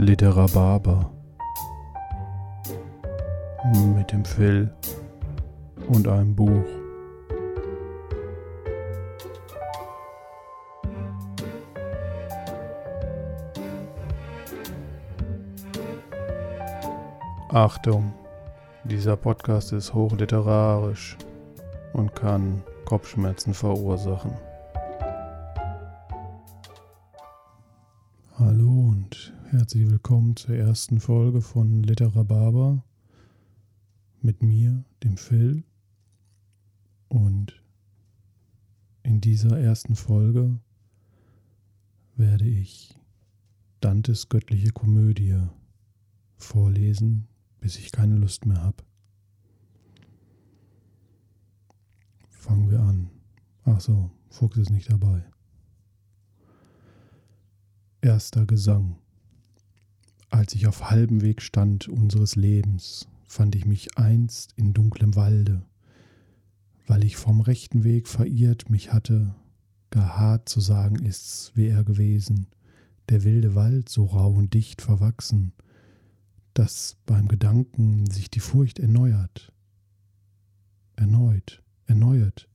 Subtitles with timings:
[0.00, 1.10] Literababer
[3.96, 4.70] mit dem Phil
[5.88, 6.64] und einem Buch.
[17.48, 18.14] Achtung,
[18.84, 21.18] dieser Podcast ist hochliterarisch
[21.92, 24.47] und kann Kopfschmerzen verursachen.
[29.68, 32.82] Herzlich willkommen zur ersten Folge von Literababa
[34.22, 35.62] mit mir, dem Phil.
[37.08, 37.62] Und
[39.02, 40.58] in dieser ersten Folge
[42.16, 42.98] werde ich
[43.80, 45.36] Dantes göttliche Komödie
[46.38, 47.28] vorlesen,
[47.60, 48.82] bis ich keine Lust mehr habe.
[52.30, 53.10] Fangen wir an.
[53.64, 55.22] Ach so, Fuchs ist nicht dabei.
[58.00, 58.96] Erster Gesang.
[60.30, 65.62] Als ich auf halbem Weg stand unseres Lebens, fand ich mich einst in dunklem Walde,
[66.86, 69.34] weil ich vom rechten Weg verirrt mich hatte,
[69.90, 72.46] gar hart zu sagen ist's, wie er gewesen,
[73.08, 75.52] der wilde Wald so rau und dicht verwachsen,
[76.52, 79.52] dass beim Gedanken sich die Furcht erneuert,
[80.96, 82.48] erneut, erneuert,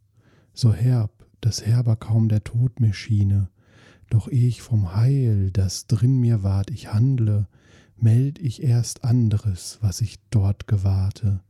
[0.53, 3.49] so herb, dass herber kaum der Tod mir schiene,
[4.13, 7.47] doch eh ich vom Heil, das drin mir ward, ich handle,
[7.97, 11.41] meld ich erst anderes, was ich dort gewahrte,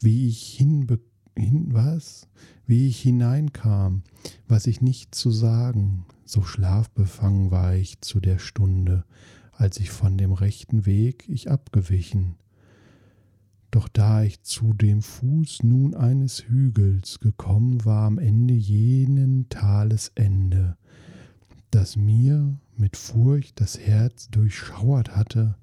[0.00, 1.00] wie ich hinbe
[1.36, 2.26] hin, was?
[2.66, 4.04] Wie ich hineinkam,
[4.46, 9.04] was ich nicht zu sagen, so schlafbefangen war ich zu der Stunde,
[9.52, 12.36] als ich von dem rechten Weg ich abgewichen.
[13.70, 20.10] Doch da ich zu dem Fuß nun eines Hügels gekommen war am Ende jenen Tales
[20.14, 20.78] Ende,
[21.70, 25.56] das mir mit Furcht das Herz durchschauert hatte,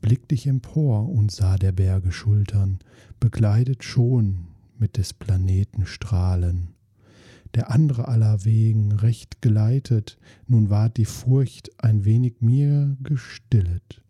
[0.00, 2.78] blickte ich empor und sah der Berge Schultern,
[3.18, 4.46] bekleidet schon
[4.78, 6.74] mit des Planeten Strahlen.
[7.54, 14.02] Der andere aller Wegen recht geleitet, nun ward die Furcht ein wenig mir gestillet,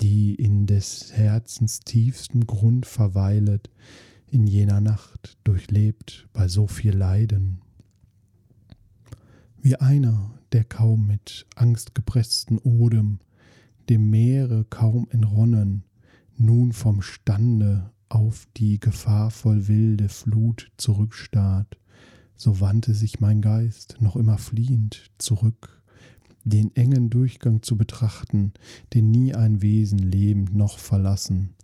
[0.00, 3.70] die in des Herzens tiefstem Grund verweilet,
[4.30, 7.60] in jener Nacht durchlebt bei so viel Leiden.
[9.60, 13.20] Wie einer, der kaum mit angstgepreßten Odem,
[13.88, 15.84] dem Meere kaum entronnen,
[16.36, 21.78] nun vom Stande auf die gefahrvoll wilde Flut zurückstarrt,
[22.36, 25.82] so wandte sich mein Geist noch immer fliehend zurück,
[26.44, 28.52] den engen Durchgang zu betrachten,
[28.94, 31.54] den nie ein Wesen lebend noch verlassen.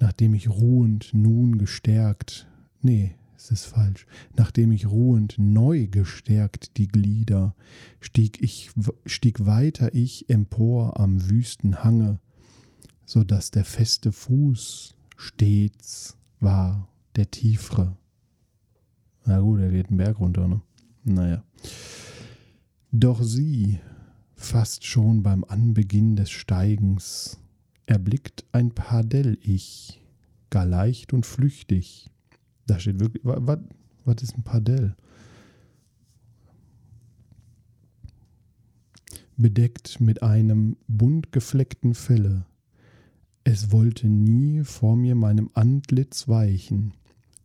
[0.00, 2.48] Nachdem ich ruhend nun gestärkt,
[2.80, 4.06] nee, es ist falsch.
[4.36, 7.54] Nachdem ich ruhend neu gestärkt die Glieder,
[8.00, 8.70] stieg ich,
[9.06, 12.18] stieg weiter ich empor am wüsten Hange,
[13.06, 17.96] so dass der feste Fuß stets war der tiefere.
[19.24, 20.60] Na gut, er geht einen Berg runter, ne?
[21.04, 21.44] Naja.
[22.90, 23.78] Doch sie,
[24.34, 27.38] fast schon beim Anbeginn des Steigens,
[27.86, 30.02] erblickt ein Pardell ich,
[30.50, 32.10] gar leicht und flüchtig,
[32.68, 34.94] da steht wirklich, was, ist ein Pardell?
[39.36, 42.44] Bedeckt mit einem bunt gefleckten Felle.
[43.44, 46.92] Es wollte nie vor mir meinem Antlitz weichen.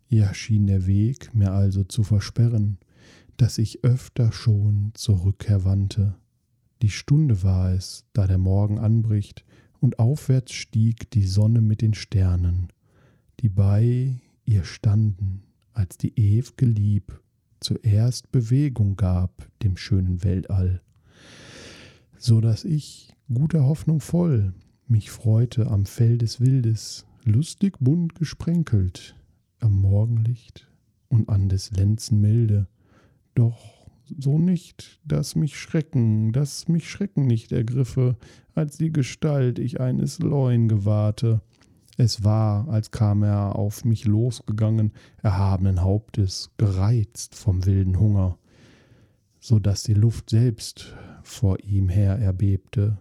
[0.09, 2.77] Ja schien der Weg mir also zu versperren,
[3.37, 6.15] dass ich öfter schon zur Rückkehr wandte.
[6.81, 9.45] Die Stunde war es, da der Morgen anbricht,
[9.79, 12.67] und aufwärts stieg die Sonne mit den Sternen,
[13.39, 15.43] die bei ihr standen,
[15.73, 17.19] als die ew'ge Lieb
[17.59, 20.81] zuerst Bewegung gab dem schönen Weltall,
[22.17, 24.53] so dass ich, guter Hoffnung voll,
[24.87, 29.15] mich freute am Fell des Wildes, lustig bunt gesprenkelt,
[29.59, 30.67] am Morgenlicht
[31.07, 32.67] und an des Lenzen Milde,
[33.33, 33.87] doch
[34.17, 38.17] so nicht, dass mich Schrecken, dass mich Schrecken nicht ergriffe,
[38.53, 41.41] als die Gestalt ich eines Leuen gewahrte,
[41.97, 44.91] es war, als kam er auf mich losgegangen,
[45.21, 48.37] erhabenen Hauptes, gereizt vom wilden Hunger,
[49.39, 52.97] so dass die Luft selbst vor ihm her erbebte,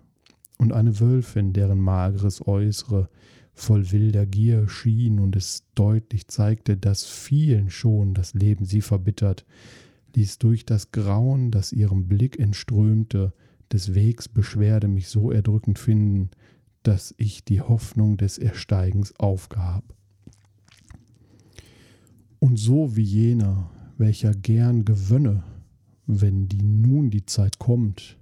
[0.59, 3.09] und eine Wölfin, deren mageres Äußere
[3.53, 9.45] voll wilder Gier schien und es deutlich zeigte, dass vielen schon das Leben sie verbittert,
[10.15, 13.33] ließ durch das Grauen, das ihrem Blick entströmte,
[13.73, 16.31] des Wegs Beschwerde mich so erdrückend finden,
[16.83, 19.85] dass ich die Hoffnung des Ersteigens aufgab.
[22.39, 25.45] Und so wie jener, welcher gern gewönne,
[26.07, 28.19] wenn die nun die Zeit kommt,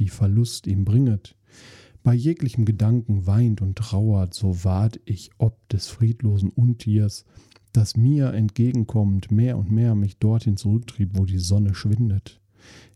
[0.00, 1.36] die Verlust ihm bringet,
[2.04, 7.24] Bei jeglichem Gedanken weint und trauert, so ward ich ob des friedlosen Untiers,
[7.72, 12.42] das mir entgegenkommt, mehr und mehr mich dorthin zurücktrieb, wo die Sonne schwindet.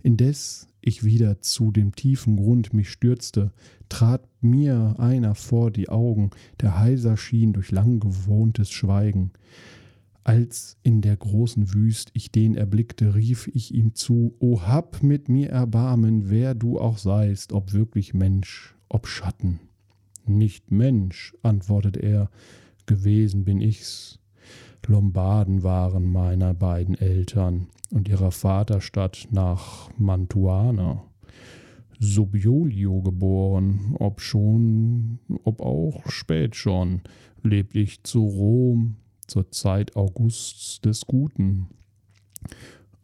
[0.02, 3.52] Indes ich wieder zu dem tiefen Grund mich stürzte,
[3.88, 6.30] trat mir einer vor die Augen,
[6.60, 9.32] der heiser schien durch lang gewohntes Schweigen.
[10.24, 15.28] Als in der großen Wüst ich den erblickte, rief ich ihm zu, O hab mit
[15.28, 19.60] mir Erbarmen, wer du auch seist, ob wirklich Mensch, ob Schatten.
[20.26, 22.30] Nicht Mensch, antwortet er,
[22.84, 24.18] gewesen bin ich's.
[24.88, 31.04] Lombarden waren meiner beiden Eltern und ihrer Vaterstadt nach Mantuana.
[32.00, 37.02] Subiolio geboren, ob schon, ob auch spät schon,
[37.42, 38.96] lebt ich zu Rom
[39.26, 41.66] zur Zeit Augusts des Guten.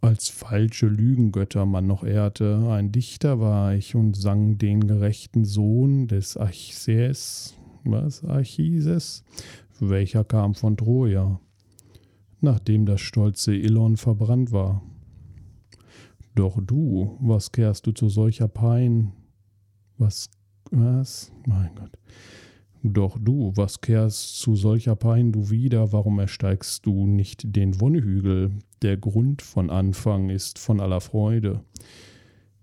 [0.00, 6.08] Als falsche Lügengötter man noch ehrte, ein Dichter war ich und sang den gerechten Sohn
[6.08, 7.54] des Archises,
[7.84, 9.22] was Archises,
[9.81, 11.40] welcher kam von Troja
[12.44, 14.82] nachdem das stolze Ilon verbrannt war.
[16.35, 19.12] Doch du, was kehrst du zu solcher Pein?
[19.99, 20.31] Was,
[20.70, 21.32] was?
[21.46, 21.93] Mein Gott.
[22.82, 25.93] Doch du, was kehrst zu solcher Pein du wieder?
[25.93, 28.50] Warum ersteigst du nicht den Wonnehügel?
[28.82, 31.64] Der Grund von Anfang ist von aller Freude.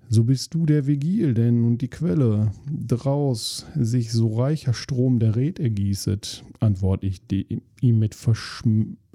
[0.10, 5.38] So bist du der Vigil denn und die Quelle, draus sich so reicher Strom der
[5.38, 8.14] Red ergießet, antwort ich ihm mit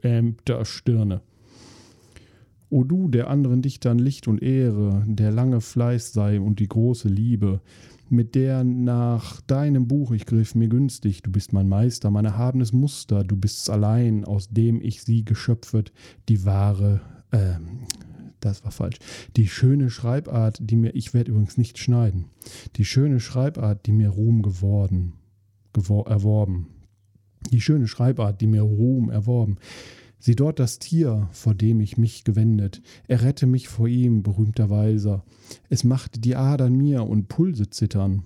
[0.06, 1.20] verschämter Stirne.
[2.68, 7.08] O du, der anderen Dichtern Licht und Ehre, der lange Fleiß sei und die große
[7.08, 7.60] Liebe,
[8.08, 12.72] mit der nach deinem Buch ich griff mir günstig, du bist mein Meister, mein erhabenes
[12.72, 15.92] Muster, du bist's allein, aus dem ich sie geschöpfet,
[16.28, 17.00] die wahre,
[17.32, 17.54] äh,
[18.38, 18.98] das war falsch.
[19.36, 22.26] Die schöne Schreibart, die mir, ich werde übrigens nicht schneiden,
[22.76, 25.14] die schöne Schreibart, die mir Ruhm geworden,
[25.72, 26.75] gewor, erworben.
[27.50, 29.56] Die schöne Schreibart, die mir Ruhm erworben.
[30.18, 32.82] Sieh dort das Tier, vor dem ich mich gewendet.
[33.06, 35.24] Errette mich vor ihm, berühmter Weiser.
[35.68, 38.24] Es macht die Adern mir und Pulse zittern.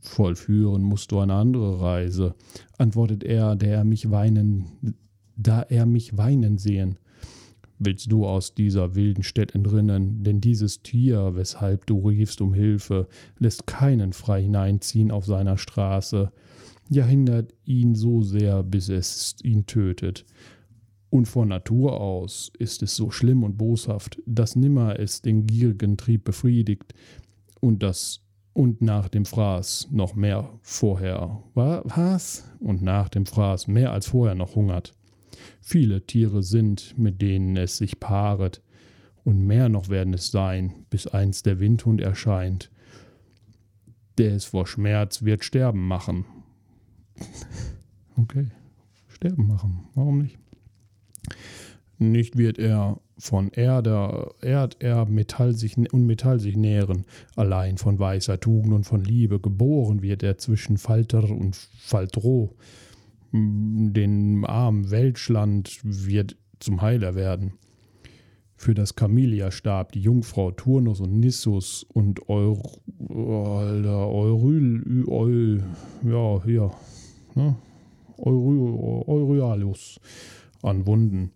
[0.00, 2.34] Vollführen musst du eine andere Reise,
[2.76, 4.96] antwortet er, der mich weinen,
[5.36, 6.98] da er mich weinen sehen
[7.84, 13.08] willst du aus dieser wilden Stadt entrinnen, denn dieses Tier, weshalb du riefst um Hilfe,
[13.38, 16.32] lässt keinen frei hineinziehen auf seiner Straße,
[16.92, 20.24] ja hindert ihn so sehr, bis es ihn tötet.
[21.10, 25.96] Und von Natur aus ist es so schlimm und boshaft, dass nimmer es den gierigen
[25.96, 26.94] Trieb befriedigt
[27.60, 28.20] und das
[28.54, 31.42] und nach dem Fraß noch mehr vorher.
[31.54, 32.44] Was?
[32.60, 34.94] Und nach dem Fraß mehr als vorher noch hungert
[35.60, 38.62] viele Tiere sind, mit denen es sich paaret,
[39.24, 42.70] und mehr noch werden es sein, bis einst der Windhund erscheint,
[44.18, 46.24] der es vor Schmerz wird sterben machen.
[48.16, 48.46] Okay,
[49.08, 50.38] sterben machen, warum nicht?
[51.98, 57.04] Nicht wird er von Erde, Erd er Metall sich, und Metall sich nähren,
[57.36, 62.56] allein von weißer Tugend und von Liebe geboren wird er zwischen Falter und Faltroh,
[63.32, 67.52] den armen Welschland wird zum Heiler werden.
[68.56, 72.60] Für das Camellia-Stab die Jungfrau Turnus und Nissus und Eur,
[73.08, 75.62] Euryl, Eul,
[76.04, 76.70] ja, hier,
[77.34, 77.56] ne?
[78.18, 80.00] Euryalus
[80.62, 81.32] an Wunden.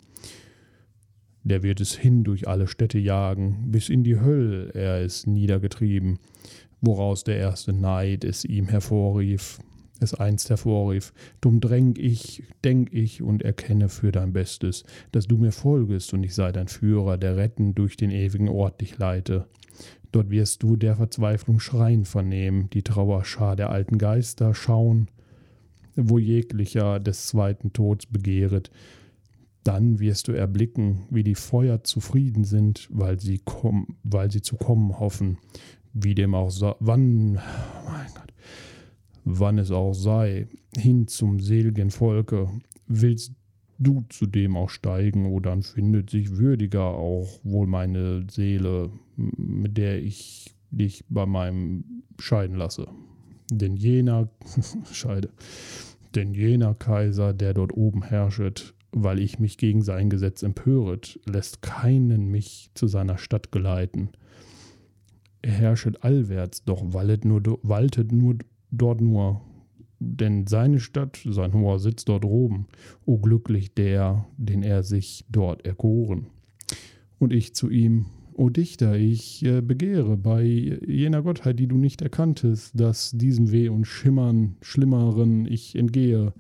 [1.43, 6.19] Der wird es hin durch alle Städte jagen, bis in die Hölle er es niedergetrieben,
[6.81, 9.59] woraus der erste Neid es ihm hervorrief
[10.01, 15.37] es einst hervorrief, dumm dräng ich, denk ich und erkenne für dein Bestes, dass du
[15.39, 19.47] mir folgest und ich sei dein Führer, der retten durch den ewigen Ort dich leite.
[20.13, 25.09] Dort wirst du der Verzweiflung Schreien vernehmen, die Trauerschar der alten Geister schauen,
[25.97, 28.71] wo jeglicher des zweiten Tods begehret.
[29.65, 34.57] Dann wirst du erblicken, wie die Feuer zufrieden sind, weil sie, komm, weil sie zu
[34.57, 35.39] kommen hoffen,
[35.93, 38.33] wie dem auch so, wann, mein Gott,
[39.25, 42.49] wann es auch sei, hin zum seligen Volke,
[42.87, 43.33] willst
[43.79, 49.77] du zu dem auch steigen, o dann findet sich würdiger auch wohl meine Seele, mit
[49.77, 52.87] der ich dich bei meinem scheiden lasse.
[53.51, 54.29] Denn jener,
[54.93, 55.31] Scheide,
[56.15, 61.63] denn jener Kaiser, der dort oben herrschet, weil ich mich gegen sein Gesetz empöret, lässt
[61.63, 64.11] keinen mich zu seiner Stadt geleiten.
[65.43, 68.37] Er herrschet allwärts, doch wallet nur, waltet nur
[68.71, 69.43] dort nur,
[69.99, 72.67] denn seine Stadt, sein hoher Sitz dort oben,
[73.05, 76.27] o glücklich der, den er sich dort erkoren.
[77.19, 78.07] Und ich zu ihm,
[78.39, 83.71] O Dichter, ich äh, begehre bei jener Gottheit, die du nicht erkanntest, dass diesem Weh
[83.71, 86.35] und Schimmern, Schlimmeren ich entgehe,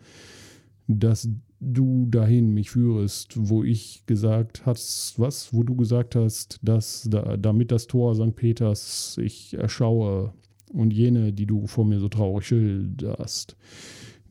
[0.88, 7.08] dass du dahin mich führest, wo ich gesagt hast, was, wo du gesagt hast, dass
[7.10, 8.36] da, damit das Tor St.
[8.36, 10.34] Peters ich erschaue
[10.74, 13.56] und jene, die du vor mir so traurig schilderst.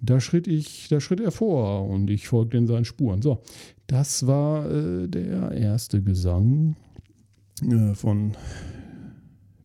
[0.01, 3.23] Da schritt ich, da schritt er vor und ich folgte in seinen Spuren.
[3.23, 3.41] So,
[3.87, 6.75] das war äh, der erste Gesang
[7.61, 8.35] äh, von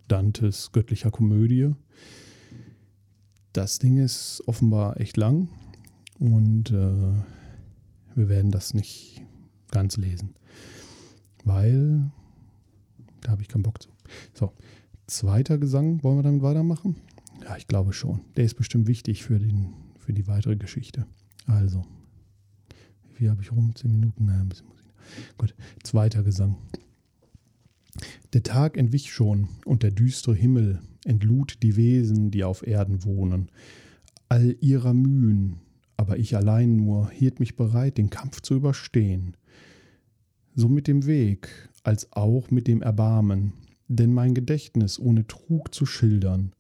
[0.09, 1.75] Dantes göttlicher Komödie.
[3.53, 5.49] Das Ding ist offenbar echt lang
[6.19, 7.13] und äh,
[8.15, 9.23] wir werden das nicht
[9.71, 10.35] ganz lesen,
[11.45, 12.11] weil
[13.23, 13.89] da habe ich keinen Bock zu.
[14.35, 14.53] So,
[15.07, 16.97] zweiter Gesang, wollen wir damit weitermachen?
[17.43, 18.21] Ja, ich glaube schon.
[18.37, 21.07] Der ist bestimmt wichtig für, den, für die weitere Geschichte.
[21.47, 21.85] Also,
[23.09, 23.75] wie viel habe ich rum?
[23.75, 24.27] Zehn Minuten?
[24.27, 24.87] Naja, ein bisschen Musik.
[25.39, 26.57] Gut, zweiter Gesang.
[28.33, 33.51] Der Tag entwich schon und der düstere Himmel entlud die Wesen, die auf Erden wohnen.
[34.29, 35.57] All ihrer Mühen,
[35.97, 39.37] aber ich allein nur hielt mich bereit, den Kampf zu überstehen.
[40.55, 41.49] So mit dem Weg,
[41.83, 43.53] als auch mit dem Erbarmen,
[43.89, 46.53] denn mein Gedächtnis ohne Trug zu schildern.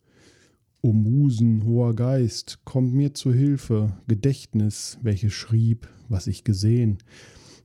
[0.82, 6.98] O Musen, hoher Geist, kommt mir zu Hilfe, Gedächtnis, welches schrieb, was ich gesehen.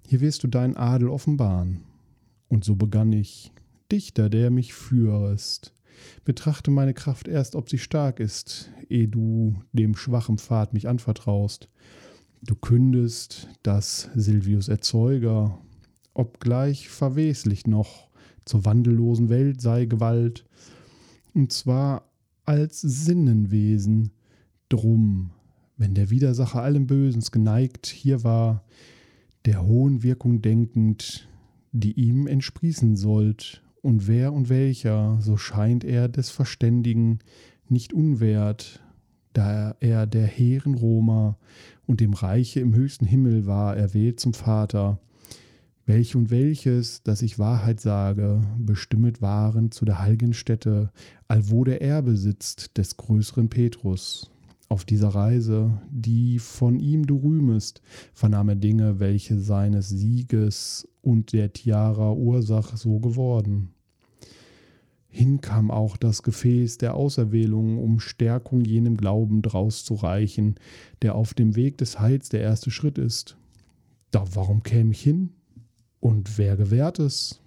[0.06, 1.82] Hier wirst du deinen Adel offenbaren.
[2.48, 3.52] Und so begann ich,
[3.92, 5.74] Dichter, der mich führest.
[6.24, 11.70] Betrachte meine Kraft erst, ob sie stark ist, ehe du dem schwachen Pfad mich anvertraust.
[12.42, 15.60] Du kündest, dass Silvius Erzeuger,
[16.14, 18.10] obgleich verweslich noch,
[18.46, 20.46] zur wandellosen Welt sei Gewalt,
[21.34, 22.10] und zwar
[22.46, 24.12] als Sinnenwesen.
[24.70, 25.32] Drum,
[25.78, 28.64] wenn der Widersacher allem Bösens geneigt hier war,
[29.46, 31.28] der hohen Wirkung denkend,
[31.72, 37.20] die ihm entsprießen sollt, und wer und welcher, so scheint er des Verständigen
[37.70, 38.84] nicht unwert,
[39.34, 41.38] da er der hehren Roma
[41.86, 44.98] und dem Reiche im höchsten Himmel war erwählt zum Vater,
[45.86, 50.92] welch und welches, dass ich Wahrheit sage, bestimmet waren zu der heiligen Stätte,
[51.28, 54.32] allwo der Erbe sitzt des größeren Petrus.
[54.68, 57.84] Auf dieser Reise, die von ihm du rühmest,
[58.16, 63.75] vernahm er Dinge, welche seines Sieges und der Tiara Ursach so geworden.
[65.16, 70.56] Hinkam auch das Gefäß der Auserwählung, um Stärkung jenem Glauben draus zu reichen,
[71.02, 73.38] der auf dem Weg des Heils der erste Schritt ist.
[74.12, 75.30] Da warum käme ich hin?
[76.02, 77.42] Und wer gewährt es?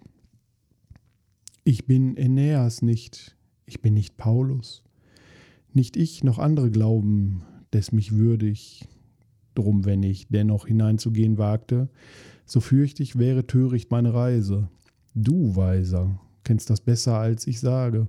[1.63, 4.83] Ich bin Aeneas nicht, ich bin nicht Paulus.
[5.75, 7.43] Nicht ich noch andere glauben,
[7.75, 8.89] des mich würdig.
[9.55, 11.91] Drum, wenn ich dennoch hineinzugehen wagte,
[12.47, 14.71] so fürchte ich, wäre töricht meine Reise.
[15.15, 16.19] Du, Weiser,
[16.49, 18.09] kennst das besser, als ich sage.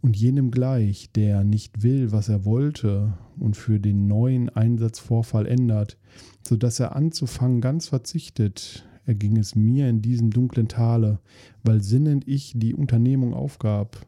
[0.00, 5.98] Und jenem gleich, der nicht will, was er wollte und für den neuen Einsatzvorfall ändert,
[6.46, 11.18] so dass er anzufangen ganz verzichtet, erging es mir in diesem dunklen Tale,
[11.64, 14.06] weil sinnend ich die Unternehmung aufgab,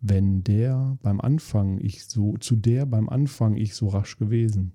[0.00, 4.72] wenn der beim Anfang ich so, zu der beim Anfang ich so rasch gewesen.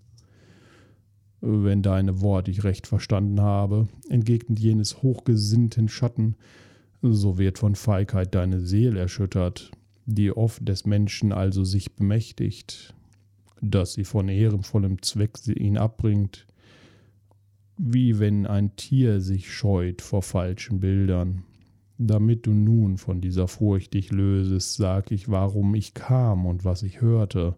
[1.42, 6.36] Wenn deine Wort ich recht verstanden habe, entgegnet jenes hochgesinnten Schatten,
[7.02, 9.72] so wird von Feigheit deine Seele erschüttert,
[10.06, 12.96] die oft des Menschen also sich bemächtigt,
[13.62, 16.48] dass sie von ehrenvollem Zweck ihn abbringt,
[17.78, 21.44] wie wenn ein Tier sich scheut vor falschen Bildern.
[22.00, 26.84] Damit du nun von dieser Furcht dich lösest, sag ich, warum ich kam und was
[26.84, 27.58] ich hörte.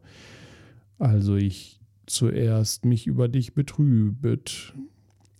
[0.97, 4.73] Also ich zuerst mich über dich betrübet,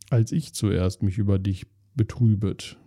[0.09, 2.77] als ich zuerst mich über dich betrübet,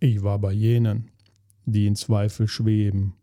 [0.00, 1.10] ich war bei jenen,
[1.66, 3.14] die in Zweifel schweben.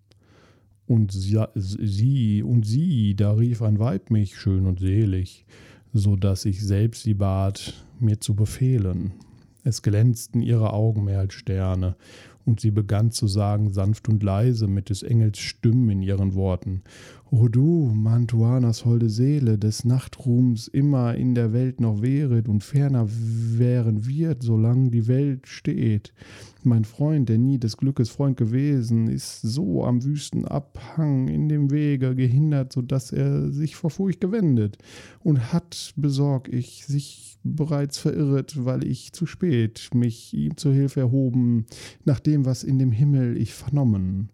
[0.86, 5.46] Und sie und sie, da rief ein Weib mich schön und selig,
[5.92, 9.12] so dass ich selbst sie bat, mir zu befehlen.
[9.64, 11.98] Es glänzten ihre Augen mehr als Sterne,
[12.46, 16.84] und sie begann zu sagen, sanft und leise, mit des Engels Stimmen in ihren Worten,
[17.30, 23.06] O du, Mantuanas holde Seele, des Nachtruhms immer in der Welt noch wäret und ferner
[23.10, 26.14] wären wird, solange die Welt steht.
[26.64, 31.70] Mein Freund, der nie des Glückes Freund gewesen, ist so am wüsten Abhang in dem
[31.70, 34.78] Wege gehindert, so dass er sich vor Furcht gewendet
[35.20, 41.02] und hat, besorg ich, sich bereits verirret, weil ich zu spät mich ihm zur Hilfe
[41.02, 41.66] erhoben,
[42.06, 44.30] nach dem, was in dem Himmel ich vernommen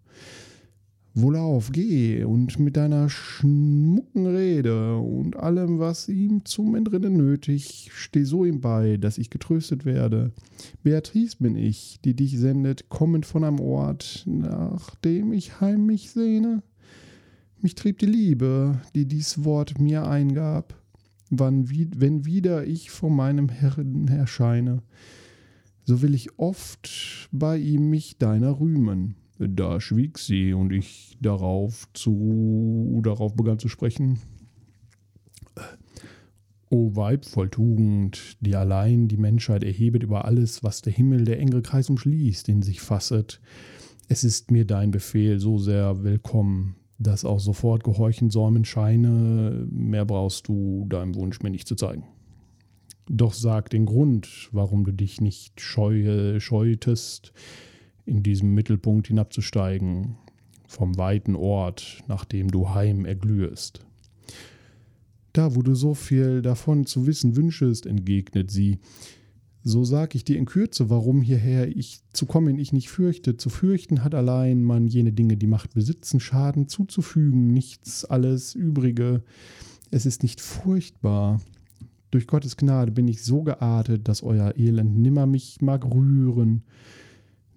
[1.16, 8.24] Wohlauf, geh und mit deiner schmucken Rede und allem, was ihm zum Entrinnen nötig, steh
[8.24, 10.32] so ihm bei, dass ich getröstet werde.
[10.82, 16.10] Beatrice bin ich, die dich sendet, kommend von einem Ort, nach dem ich heim mich
[16.10, 16.64] sehne.
[17.62, 20.74] Mich trieb die Liebe, die dies Wort mir eingab,
[21.30, 24.82] wann, wenn wieder ich vor meinem Herrn erscheine,
[25.84, 31.88] so will ich oft bei ihm mich deiner rühmen da schwieg sie und ich darauf
[31.92, 34.20] zu darauf begann zu sprechen.
[36.70, 41.38] O Weib voll Tugend, die allein die Menschheit erhebet über alles, was der Himmel der
[41.38, 43.40] enge Kreis umschließt, in sich fasset.
[44.08, 50.04] Es ist mir dein Befehl so sehr willkommen, dass auch sofort gehorchen säumen scheine, mehr
[50.04, 52.04] brauchst du deinem Wunsch mir nicht zu zeigen.
[53.08, 57.32] Doch sag den Grund, warum du dich nicht scheue, scheutest,
[58.06, 60.16] in diesem Mittelpunkt hinabzusteigen,
[60.66, 63.84] vom weiten Ort, nach dem du heim erglühest.
[65.32, 68.78] Da, wo du so viel davon zu wissen wünschest, entgegnet sie,
[69.62, 73.38] so sag ich dir in Kürze, warum hierher ich zu kommen ich nicht fürchte.
[73.38, 79.22] Zu fürchten hat allein man jene Dinge, die Macht besitzen, Schaden zuzufügen, nichts alles Übrige.
[79.90, 81.40] Es ist nicht furchtbar.
[82.10, 86.62] Durch Gottes Gnade bin ich so geartet, dass euer Elend nimmer mich mag rühren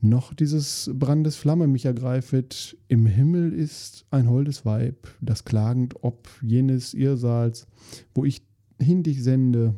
[0.02, 2.78] noch dieses Brandes Flamme mich ergreifet.
[2.88, 7.68] Im Himmel ist ein holdes Weib, das klagend ob jenes Irrsaals,
[8.14, 8.44] wo ich
[8.80, 9.76] hin dich sende.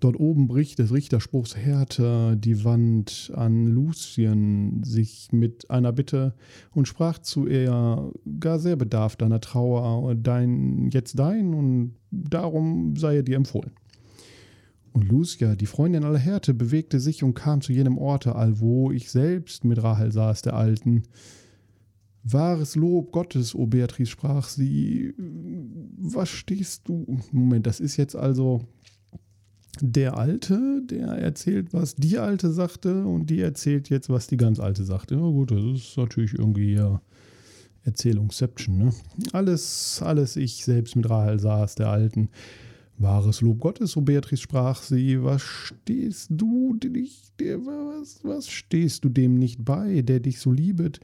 [0.00, 6.34] Dort oben bricht des Richterspruchs Härte die Wand an Lucien sich mit einer Bitte
[6.72, 13.16] und sprach zu ihr, gar sehr bedarf deiner Trauer, dein, jetzt dein und darum sei
[13.16, 13.72] er dir empfohlen.
[14.94, 19.10] Und Lucia, die Freundin aller Härte, bewegte sich und kam zu jenem Orte, allwo ich
[19.10, 21.02] selbst mit Rahel saß, der Alten.
[22.22, 25.12] Wahres Lob Gottes, o Beatrice, sprach sie.
[25.98, 27.18] Was stehst du?
[27.32, 28.68] Moment, das ist jetzt also
[29.80, 34.60] der Alte, der erzählt, was die Alte sagte, und die erzählt jetzt, was die ganz
[34.60, 35.16] Alte sagte.
[35.16, 37.02] Ja, gut, das ist natürlich irgendwie ja
[37.82, 38.92] Erzählungsception, ne?
[39.32, 42.28] Alles, alles ich selbst mit Rahel saß, der Alten.
[42.98, 49.08] Wahres Lob Gottes, so Beatrice sprach sie, was stehst du dich, was, was stehst du
[49.08, 51.00] dem nicht bei, der dich so liebet,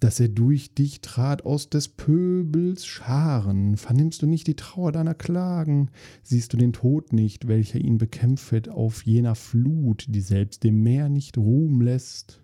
[0.00, 3.76] dass er durch dich trat aus des Pöbels Scharen.
[3.76, 5.90] Vernimmst du nicht die Trauer deiner Klagen?
[6.22, 11.08] Siehst du den Tod nicht, welcher ihn bekämpfet auf jener Flut, die selbst dem Meer
[11.08, 12.43] nicht Ruhm lässt?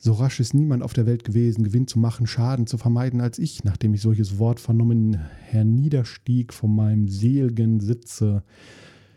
[0.00, 3.40] So rasch ist niemand auf der Welt gewesen, Gewinn zu machen, Schaden zu vermeiden als
[3.40, 8.44] ich, nachdem ich solches Wort vernommen, herniederstieg von meinem selgen Sitze,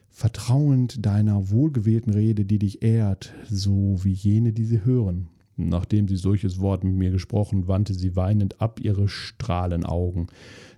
[0.10, 5.28] vertrauend deiner wohlgewählten Rede, die dich ehrt, so wie jene, die sie hören.
[5.56, 10.28] Nachdem sie solches Wort mit mir gesprochen, wandte sie weinend ab ihre Strahlenaugen.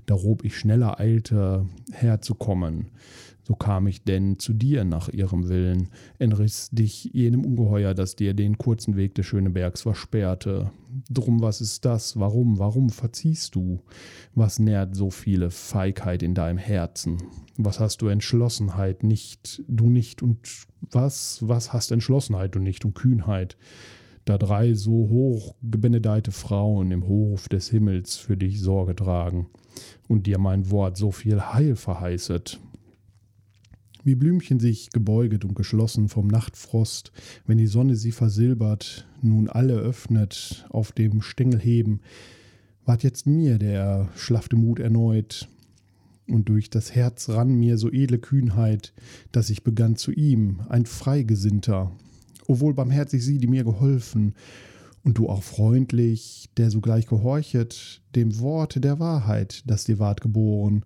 [0.05, 2.87] Darob ich schneller eilte, herzukommen.
[3.45, 8.33] So kam ich denn zu dir nach ihrem Willen, entriss dich jenem Ungeheuer, das dir
[8.33, 10.71] den kurzen Weg des Schönebergs versperrte.
[11.09, 12.17] Drum, was ist das?
[12.17, 13.81] Warum, warum verziehst du?
[14.33, 17.17] Was nährt so viele Feigheit in deinem Herzen?
[17.57, 20.37] Was hast du Entschlossenheit nicht, du nicht und
[20.79, 23.57] was, was hast Entschlossenheit du nicht und Kühnheit?
[24.23, 29.47] Da drei so hoch gebenedeite Frauen im Hof des Himmels für dich Sorge tragen
[30.07, 32.59] und dir mein Wort so viel Heil verheißet,
[34.03, 37.11] wie Blümchen sich gebeuget und geschlossen vom Nachtfrost,
[37.45, 42.01] wenn die Sonne sie versilbert, nun alle öffnet, auf dem Stängel heben,
[42.85, 45.47] ward jetzt mir der schlaffte Mut erneut,
[46.27, 48.93] und durch das Herz rann mir so edle Kühnheit,
[49.31, 51.91] dass ich begann zu ihm, ein Freigesinnter,
[52.47, 54.33] o wohl barmherzig sie, die mir geholfen,
[55.03, 60.83] und du auch freundlich, der sogleich gehorchet, dem Worte der Wahrheit, das dir ward geboren,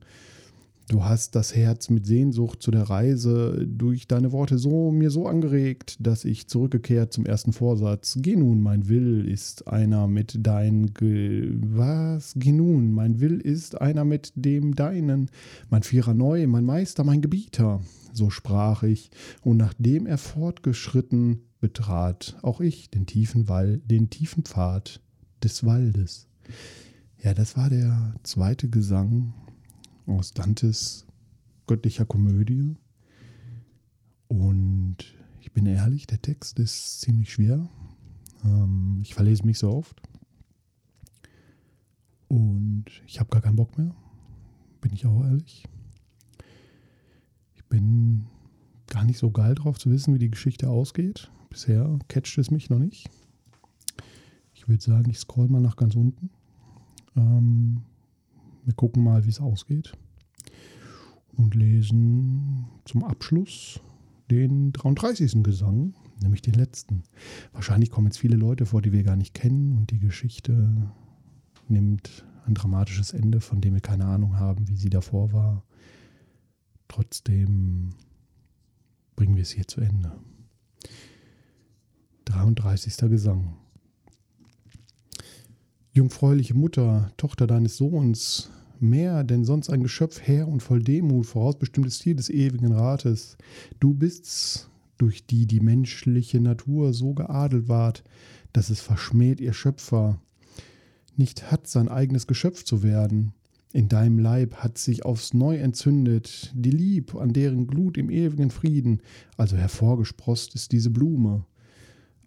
[0.89, 5.27] Du hast das Herz mit Sehnsucht zu der Reise durch deine Worte so mir so
[5.27, 8.17] angeregt, dass ich zurückgekehrt zum ersten Vorsatz.
[8.21, 12.35] Geh nun, mein Will ist einer mit dein Ge was?
[12.37, 15.29] Geh nun, mein Will ist einer mit dem deinen,
[15.69, 17.81] mein Vierer neu, mein Meister, mein Gebieter.
[18.13, 19.11] So sprach ich,
[19.43, 25.01] und nachdem er fortgeschritten, betrat auch ich den tiefen Wall, den tiefen Pfad
[25.43, 26.27] des Waldes.
[27.23, 29.33] Ja, das war der zweite Gesang
[30.05, 31.05] aus Dantes
[31.65, 32.75] göttlicher Komödie.
[34.27, 34.97] Und
[35.41, 37.69] ich bin ehrlich, der Text ist ziemlich schwer.
[38.43, 40.01] Ähm, ich verlese mich so oft.
[42.27, 43.95] Und ich habe gar keinen Bock mehr.
[44.81, 45.65] Bin ich auch ehrlich.
[47.55, 48.27] Ich bin
[48.87, 51.31] gar nicht so geil drauf zu wissen, wie die Geschichte ausgeht.
[51.57, 53.09] Bisher catcht es mich noch nicht.
[54.53, 56.29] Ich würde sagen, ich scroll mal nach ganz unten.
[57.15, 57.81] Ähm,
[58.63, 59.93] wir gucken mal, wie es ausgeht.
[61.35, 63.81] Und lesen zum Abschluss
[64.29, 65.41] den 33.
[65.41, 67.01] Gesang, nämlich den letzten.
[67.53, 70.91] Wahrscheinlich kommen jetzt viele Leute vor, die wir gar nicht kennen und die Geschichte
[71.67, 75.63] nimmt ein dramatisches Ende, von dem wir keine Ahnung haben, wie sie davor war.
[76.87, 77.95] Trotzdem
[79.15, 80.11] bringen wir es hier zu Ende.
[82.27, 82.97] 33.
[83.09, 83.53] Gesang.
[85.93, 91.99] Jungfräuliche Mutter, Tochter deines Sohns, mehr denn sonst ein Geschöpf Herr und voll Demut, vorausbestimmtes
[91.99, 93.37] Ziel des ewigen Rates.
[93.79, 98.03] Du bist's, durch die die menschliche Natur so geadelt ward,
[98.51, 100.19] dass es verschmäht ihr Schöpfer,
[101.15, 103.31] nicht hat sein eigenes Geschöpf zu werden.
[103.71, 108.51] In deinem Leib hat sich aufs Neu entzündet die Lieb, an deren Glut im ewigen
[108.51, 109.01] Frieden,
[109.37, 111.45] also hervorgesproßt ist diese Blume.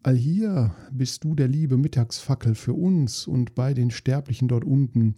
[0.02, 5.16] Allhier bist du der liebe Mittagsfackel für uns und bei den Sterblichen dort unten,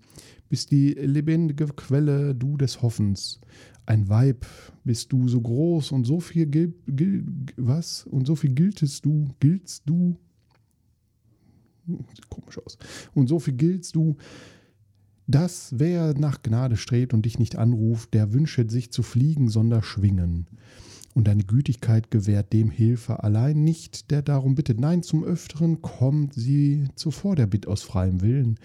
[0.49, 3.41] bist die lebendige Quelle du des Hoffens.
[3.87, 4.45] Ein Weib
[4.85, 7.25] bist du so groß und so viel gil, gil,
[7.57, 10.17] was und so viel giltest du, giltst du
[11.87, 12.79] Sieht komisch aus.
[13.15, 14.17] Und so viel giltst du,
[15.27, 19.83] dass wer nach Gnade strebt und dich nicht anruft, der wünschet sich zu fliegen, sondern
[19.83, 20.47] schwingen.
[21.15, 24.81] Und deine Gütigkeit gewährt dem Hilfe allein nicht, der darum bittet.
[24.81, 28.59] Nein, zum Öfteren kommt sie zuvor der Bitt aus freiem Willen.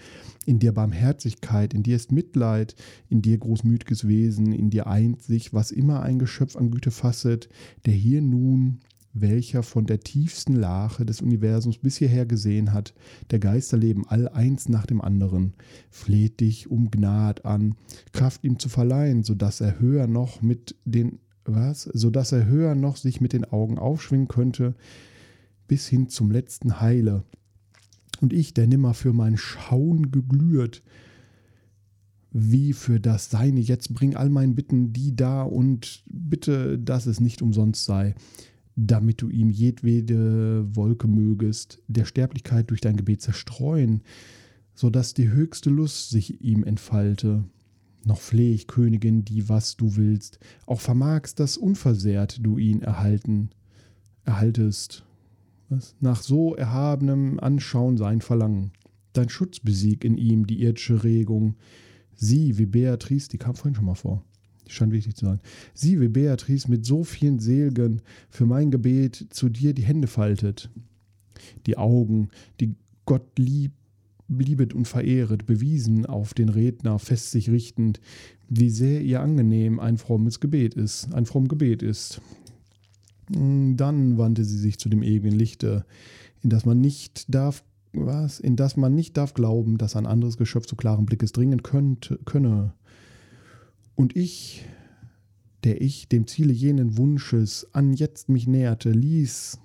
[0.46, 2.74] In dir Barmherzigkeit, in dir ist Mitleid,
[3.10, 7.50] in dir großmütiges Wesen, in dir eint sich, was immer ein Geschöpf an Güte fasset,
[7.84, 8.80] der hier nun
[9.12, 12.94] welcher von der tiefsten Lache des Universums bis hierher gesehen hat,
[13.30, 15.54] der Geisterleben all eins nach dem anderen,
[15.90, 17.74] fleht dich um Gnad an,
[18.12, 21.18] Kraft ihm zu verleihen, so dass er höher noch mit den
[21.54, 24.74] was, so dass er höher noch sich mit den Augen aufschwingen könnte,
[25.66, 27.24] bis hin zum letzten Heile.
[28.20, 30.82] Und ich, der nimmer für mein Schauen geglüht,
[32.30, 37.20] wie für das Seine, jetzt bring all meinen Bitten die da und bitte, dass es
[37.20, 38.14] nicht umsonst sei
[38.78, 44.02] damit du ihm jedwede Wolke mögest, der Sterblichkeit durch dein Gebet zerstreuen,
[44.74, 47.44] so dass die höchste Lust sich ihm entfalte.
[48.04, 53.50] Noch fleh ich, Königin, die was du willst, auch vermagst, dass unversehrt du ihn erhalten,
[54.24, 55.04] erhaltest.
[55.68, 55.94] Was?
[56.00, 58.72] Nach so erhabenem Anschauen sein Verlangen.
[59.12, 61.56] Dein Schutz besieg in ihm die irdische Regung.
[62.14, 64.24] Sie, wie Beatrice, die kam vorhin schon mal vor
[64.72, 65.40] scheint wichtig zu sein.
[65.74, 70.70] Sie, wie Beatrice, mit so vielen Segen für mein Gebet zu dir die Hände faltet.
[71.66, 72.28] Die Augen,
[72.60, 73.72] die Gott lieb,
[74.28, 78.00] liebet und verehret, bewiesen auf den Redner fest sich richtend,
[78.48, 82.20] wie sehr ihr angenehm ein frommes Gebet ist, ein fromm Gebet ist.
[83.30, 85.84] Dann wandte sie sich zu dem ewigen Lichte,
[86.42, 90.36] in das man nicht darf, was, in das man nicht darf glauben, dass ein anderes
[90.36, 92.74] Geschöpf zu klarem Blickes dringen könnte, könne.
[93.94, 94.64] Und ich,
[95.64, 99.58] der ich dem Ziele jenen Wunsches an jetzt mich näherte, ließ,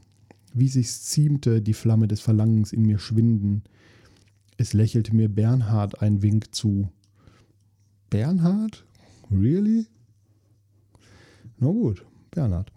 [0.54, 3.64] wie sich's ziemte, die Flamme des Verlangens in mir schwinden.
[4.58, 6.90] Es lächelte mir Bernhard ein Wink zu.
[8.10, 8.86] Bernhard?
[9.32, 9.88] Really?
[11.58, 12.72] Na gut, Bernhard.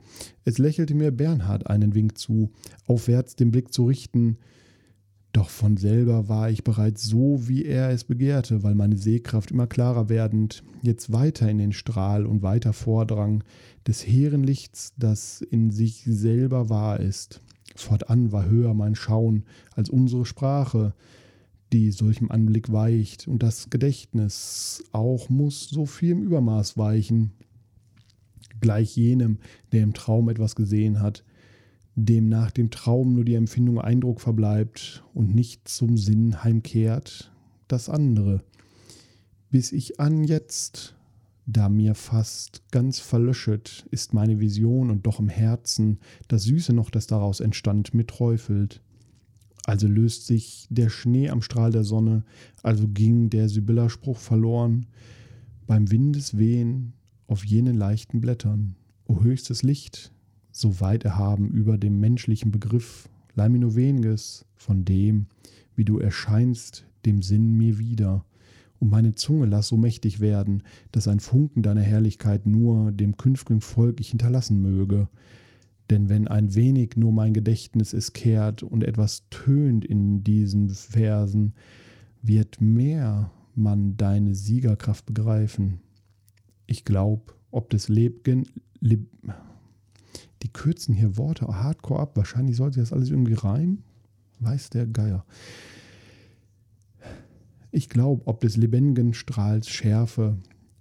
[0.44, 2.50] Es lächelte mir Bernhard einen Wink zu,
[2.86, 4.38] aufwärts den Blick zu richten,
[5.36, 9.66] doch von selber war ich bereits so, wie er es begehrte, weil meine Sehkraft immer
[9.66, 13.44] klarer werdend jetzt weiter in den Strahl und weiter vordrang
[13.86, 17.42] des hehren Lichts, das in sich selber wahr ist.
[17.74, 20.94] Fortan war höher mein Schauen als unsere Sprache,
[21.72, 27.32] die solchem Anblick weicht, und das Gedächtnis auch muss so viel im Übermaß weichen,
[28.60, 29.38] gleich jenem,
[29.72, 31.24] der im Traum etwas gesehen hat,
[31.94, 37.32] dem nach dem Traum nur die Empfindung Eindruck verbleibt und nicht zum Sinn heimkehrt,
[37.68, 38.42] das andere.
[39.50, 40.94] Bis ich an jetzt,
[41.46, 46.90] da mir fast ganz verlöschet ist meine Vision und doch im Herzen das Süße noch,
[46.90, 48.82] das daraus entstand, mir träufelt.
[49.66, 52.22] Also löst sich der Schnee am Strahl der Sonne,
[52.62, 54.86] also ging der Sibylla-Spruch verloren,
[55.66, 56.92] beim Windeswehen
[57.26, 58.76] auf jenen leichten Blättern.
[59.08, 60.12] O höchstes Licht,
[60.52, 65.26] so weit erhaben über dem menschlichen Begriff, Lamino Venges, von dem,
[65.74, 68.24] wie du erscheinst, dem Sinn mir wieder.
[68.78, 73.60] Und meine Zunge lass so mächtig werden, dass ein Funken deiner Herrlichkeit nur dem künftigen
[73.60, 75.08] Volk ich hinterlassen möge.
[75.90, 81.54] Denn wenn ein wenig nur mein Gedächtnis es kehrt und etwas tönt in diesen Versen,
[82.22, 85.80] wird mehr man deine Siegerkraft begreifen.
[86.66, 88.48] Ich glaub, ob des Lebgen,
[88.80, 89.08] Leb,
[90.42, 92.16] die kürzen hier Worte hardcore ab.
[92.16, 93.82] Wahrscheinlich sollte das alles irgendwie reimen.
[94.40, 95.24] Weiß der Geier.
[97.70, 100.36] Ich glaub, ob des lebendigen Strahls Schärfe,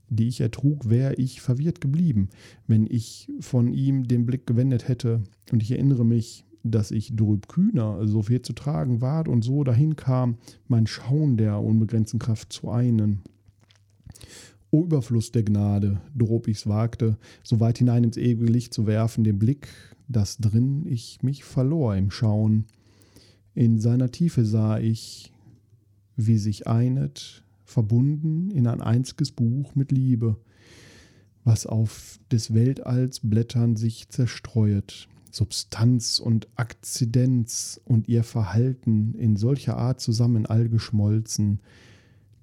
[0.09, 2.29] die ich ertrug, wäre ich verwirrt geblieben,
[2.67, 5.23] wenn ich von ihm den Blick gewendet hätte.
[5.51, 9.63] Und ich erinnere mich, dass ich drüb kühner, so viel zu tragen ward und so
[9.63, 10.37] dahin kam,
[10.67, 13.21] mein Schauen der unbegrenzten Kraft zu einen.
[14.71, 19.23] O Überfluss der Gnade, drob ich's wagte, so weit hinein ins ewige Licht zu werfen,
[19.23, 19.67] den Blick,
[20.07, 22.65] dass drin ich mich verlor im Schauen.
[23.53, 25.31] In seiner Tiefe sah ich,
[26.17, 30.38] wie sich einet, verbunden in ein einziges Buch mit Liebe,
[31.43, 39.78] was auf des Weltalls Blättern sich zerstreuet, Substanz und Akzidenz und ihr Verhalten in solcher
[39.78, 41.60] Art zusammen allgeschmolzen,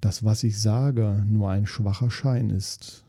[0.01, 3.05] dass was ich sage nur ein schwacher Schein ist.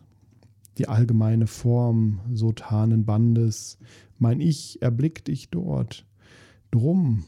[0.77, 3.77] Die allgemeine Form sotanen Bandes,
[4.17, 6.05] mein Ich erblickt ich dort.
[6.71, 7.25] Drum,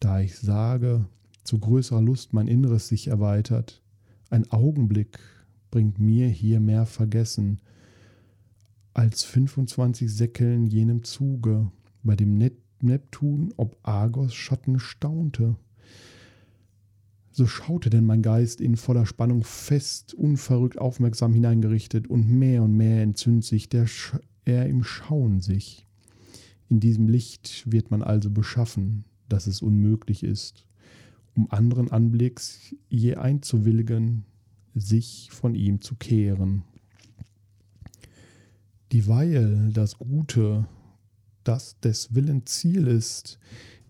[0.00, 1.06] da ich sage,
[1.44, 3.80] zu größerer Lust mein Inneres sich erweitert,
[4.30, 5.18] ein Augenblick
[5.70, 7.60] bringt mir hier mehr Vergessen,
[8.94, 11.70] als 25 Säckeln jenem Zuge,
[12.02, 12.38] bei dem
[12.80, 15.56] Neptun ob Argos Schatten staunte.
[17.30, 22.74] So schaute denn mein Geist in voller Spannung fest, unverrückt aufmerksam hineingerichtet, und mehr und
[22.74, 24.14] mehr entzündet sich der Sch
[24.46, 25.86] er im Schauen sich.
[26.68, 30.66] In diesem Licht wird man also beschaffen, dass es unmöglich ist,
[31.36, 34.24] um anderen Anblicks je einzuwilligen,
[34.74, 36.64] sich von ihm zu kehren.
[38.92, 40.66] Dieweil das Gute,
[41.44, 43.38] das des Willens Ziel ist,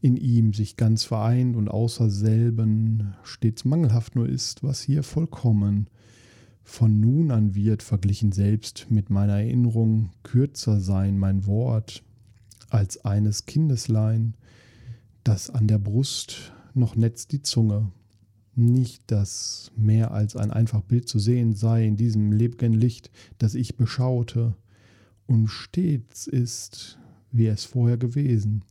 [0.00, 5.88] in ihm sich ganz vereint und außer selben stets mangelhaft nur ist, was hier vollkommen
[6.62, 12.02] von nun an wird, verglichen selbst mit meiner Erinnerung, kürzer sein mein Wort
[12.68, 14.34] als eines Kindeslein,
[15.22, 17.90] das an der Brust noch netzt die Zunge.
[18.54, 23.54] Nicht, dass mehr als ein einfach Bild zu sehen sei in diesem lebgen Licht, das
[23.54, 24.54] ich beschaute,
[25.26, 26.98] und stets ist,
[27.32, 28.62] wie es vorher gewesen.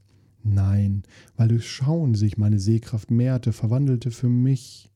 [0.44, 1.04] Nein,
[1.36, 4.92] weil durch Schauen sich meine Sehkraft mehrte, verwandelte für mich,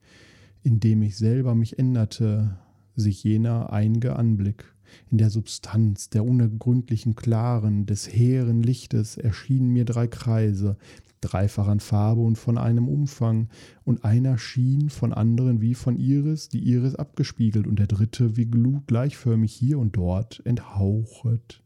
[0.64, 2.58] indem ich selber mich änderte,
[2.96, 4.66] sich jener einge Anblick.
[5.12, 10.78] In der Substanz der unergründlichen Klaren, des hehren Lichtes erschienen mir drei Kreise,
[11.22, 13.50] dreifach an Farbe und von einem Umfang,
[13.84, 18.46] und einer schien von anderen wie von Iris, die Iris abgespiegelt, und der dritte wie
[18.46, 21.62] Glut gleichförmig hier und dort enthauchet.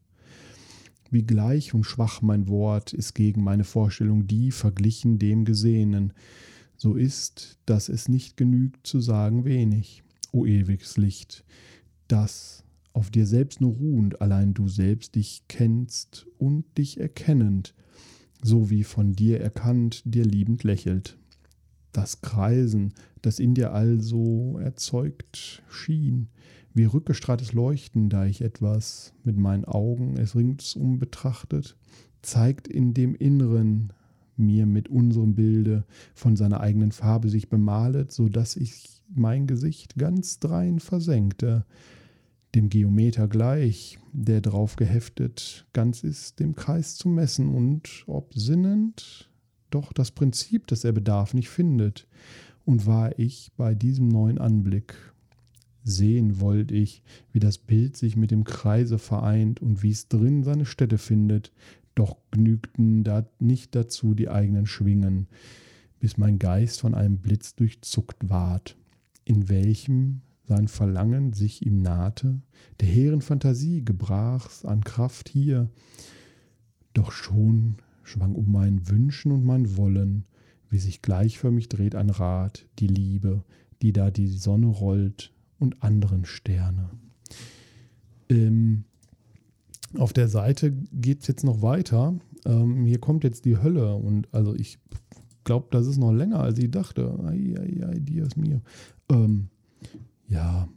[1.10, 6.12] Wie gleich und schwach mein Wort ist gegen meine Vorstellung die verglichen dem Gesehenen.
[6.76, 11.44] So ist, dass es nicht genügt zu sagen wenig, o ewiges Licht,
[12.08, 17.74] das auf dir selbst nur ruhend allein du selbst dich kennst und dich erkennend,
[18.44, 21.16] so wie von dir erkannt, dir liebend lächelt.
[21.92, 26.28] Das Kreisen, das in dir also erzeugt schien,
[26.74, 31.76] wie rückgestrahltes Leuchten, da ich etwas mit meinen Augen es ringsum betrachtet,
[32.20, 33.94] zeigt in dem Inneren
[34.36, 39.96] mir mit unserem Bilde von seiner eigenen Farbe sich bemalet, so dass ich mein Gesicht
[39.96, 41.64] ganz drein versenkte,
[42.54, 49.30] dem Geometer gleich, der drauf geheftet ganz ist, dem Kreis zu messen und ob sinnend,
[49.70, 52.06] doch das Prinzip, das er bedarf, nicht findet.
[52.64, 54.94] Und war ich bei diesem neuen Anblick
[55.86, 60.42] Sehen wollte ich, wie das Bild sich mit dem Kreise vereint und wie es drin
[60.42, 61.52] seine Stätte findet,
[61.94, 65.28] doch genügten da nicht dazu die eigenen Schwingen,
[66.00, 68.78] bis mein Geist von einem Blitz durchzuckt ward,
[69.26, 72.40] in welchem sein Verlangen sich ihm nahte,
[72.80, 75.70] der hehren Fantasie gebrach's an Kraft hier,
[76.92, 80.24] doch schon schwang um mein Wünschen und mein Wollen,
[80.70, 83.44] wie sich gleichförmig dreht ein Rad, die Liebe,
[83.82, 86.90] die da die Sonne rollt, und anderen Sterne.
[88.28, 88.84] Ähm,
[89.96, 92.14] auf der Seite geht es jetzt noch weiter.
[92.44, 94.78] Ähm, hier kommt jetzt die Hölle und also ich
[95.44, 97.18] glaube, das ist noch länger, als ich dachte.
[97.24, 98.60] Ai, ai, ai, Dios mio.
[99.10, 99.48] Ähm,
[100.34, 100.68] ja,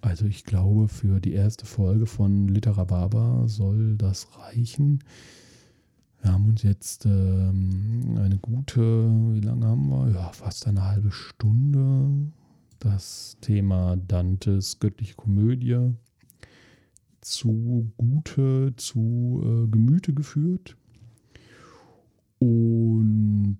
[0.00, 5.02] also ich glaube, für die erste Folge von Literababa soll das reichen.
[6.20, 8.80] Wir haben uns jetzt ähm, eine gute,
[9.32, 10.10] wie lange haben wir?
[10.10, 12.32] Ja, fast eine halbe Stunde
[12.80, 15.92] das Thema Dantes göttliche Komödie
[17.20, 20.76] zu Gute, zu äh, Gemüte geführt.
[22.38, 23.58] Und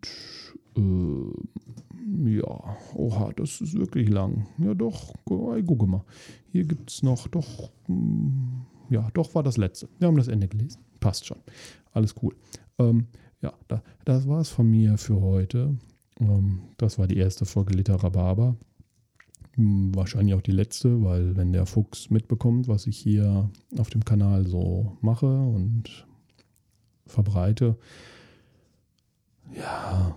[0.76, 4.46] äh, ja, oha, das ist wirklich lang.
[4.58, 6.04] Ja, doch, gucke mal.
[6.52, 9.88] Hier gibt es noch, doch, hm, ja, doch war das letzte.
[9.98, 10.80] Wir haben das Ende gelesen.
[11.00, 11.38] Passt schon.
[11.92, 12.34] Alles cool.
[12.78, 13.06] Ähm,
[13.42, 15.76] ja, da, das war es von mir für heute.
[16.20, 18.56] Ähm, das war die erste Folge Literababa.
[19.54, 24.04] Hm, wahrscheinlich auch die letzte, weil wenn der Fuchs mitbekommt, was ich hier auf dem
[24.04, 26.06] Kanal so mache und
[27.06, 27.76] verbreite,
[29.52, 30.16] ja,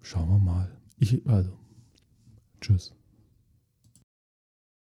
[0.00, 0.70] schauen wir mal.
[0.98, 1.52] Ich, also,
[2.60, 2.94] tschüss.